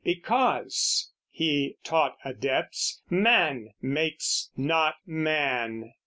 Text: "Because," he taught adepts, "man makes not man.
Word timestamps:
"Because," 0.03 1.11
he 1.29 1.77
taught 1.83 2.17
adepts, 2.25 3.03
"man 3.07 3.69
makes 3.83 4.49
not 4.57 4.95
man. 5.05 5.91